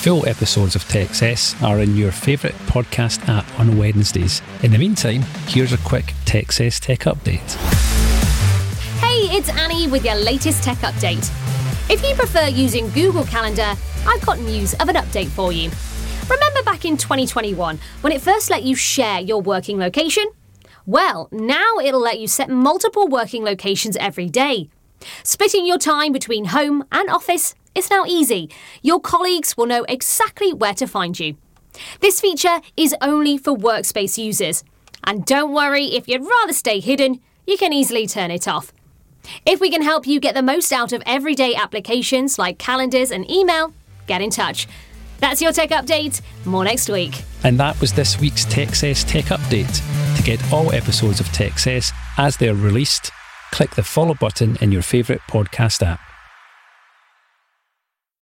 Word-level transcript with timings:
full 0.00 0.26
episodes 0.26 0.74
of 0.74 0.82
TechCess 0.84 1.62
are 1.62 1.80
in 1.80 1.94
your 1.94 2.10
favourite 2.10 2.56
podcast 2.60 3.20
app 3.28 3.44
on 3.60 3.76
Wednesdays. 3.76 4.40
In 4.62 4.72
the 4.72 4.78
meantime, 4.78 5.20
here's 5.46 5.74
a 5.74 5.78
quick 5.78 6.14
TechCess 6.24 6.80
tech 6.80 7.00
update. 7.00 7.54
Hey, 9.00 9.36
it's 9.36 9.50
Annie 9.50 9.88
with 9.88 10.02
your 10.02 10.14
latest 10.14 10.62
tech 10.62 10.78
update. 10.78 11.30
If 11.90 12.02
you 12.02 12.14
prefer 12.14 12.46
using 12.46 12.88
Google 12.92 13.24
Calendar, 13.24 13.74
I've 14.06 14.24
got 14.24 14.38
news 14.38 14.72
of 14.74 14.88
an 14.88 14.96
update 14.96 15.28
for 15.28 15.52
you. 15.52 15.70
Remember 16.30 16.62
back 16.62 16.86
in 16.86 16.96
2021 16.96 17.78
when 18.00 18.12
it 18.14 18.22
first 18.22 18.48
let 18.48 18.62
you 18.62 18.74
share 18.74 19.20
your 19.20 19.42
working 19.42 19.78
location? 19.78 20.24
Well, 20.86 21.28
now 21.30 21.76
it'll 21.76 22.00
let 22.00 22.18
you 22.18 22.26
set 22.26 22.48
multiple 22.48 23.06
working 23.06 23.44
locations 23.44 23.98
every 23.98 24.30
day. 24.30 24.70
Splitting 25.22 25.66
your 25.66 25.78
time 25.78 26.12
between 26.12 26.46
home 26.46 26.84
and 26.92 27.08
office 27.10 27.54
is 27.74 27.90
now 27.90 28.04
easy. 28.06 28.50
Your 28.82 29.00
colleagues 29.00 29.56
will 29.56 29.66
know 29.66 29.84
exactly 29.88 30.52
where 30.52 30.74
to 30.74 30.86
find 30.86 31.18
you. 31.18 31.36
This 32.00 32.20
feature 32.20 32.60
is 32.76 32.94
only 33.00 33.38
for 33.38 33.56
workspace 33.56 34.18
users. 34.18 34.64
And 35.04 35.24
don't 35.24 35.52
worry, 35.52 35.86
if 35.86 36.08
you'd 36.08 36.26
rather 36.26 36.52
stay 36.52 36.80
hidden, 36.80 37.20
you 37.46 37.56
can 37.56 37.72
easily 37.72 38.06
turn 38.06 38.30
it 38.30 38.46
off. 38.46 38.72
If 39.46 39.60
we 39.60 39.70
can 39.70 39.82
help 39.82 40.06
you 40.06 40.20
get 40.20 40.34
the 40.34 40.42
most 40.42 40.72
out 40.72 40.92
of 40.92 41.02
everyday 41.06 41.54
applications 41.54 42.38
like 42.38 42.58
calendars 42.58 43.10
and 43.10 43.30
email, 43.30 43.72
get 44.06 44.20
in 44.20 44.30
touch. 44.30 44.66
That's 45.18 45.42
your 45.42 45.52
tech 45.52 45.70
update. 45.70 46.22
More 46.44 46.64
next 46.64 46.88
week. 46.88 47.22
And 47.44 47.58
that 47.60 47.78
was 47.80 47.92
this 47.92 48.18
week's 48.18 48.46
TechCess 48.46 49.06
Tech 49.06 49.26
Update. 49.26 50.16
To 50.16 50.22
get 50.22 50.52
all 50.52 50.72
episodes 50.72 51.20
of 51.20 51.26
TechCess 51.26 51.92
as 52.16 52.36
they're 52.38 52.54
released, 52.54 53.10
click 53.50 53.74
the 53.76 53.82
follow 53.82 54.14
button 54.14 54.56
in 54.60 54.72
your 54.72 54.82
favourite 54.82 55.22
podcast 55.28 55.86
app. 55.86 56.09